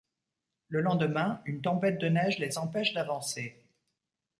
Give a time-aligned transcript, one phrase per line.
[0.69, 3.63] Le lendemain, une tempête de neige les empêche d'avancer.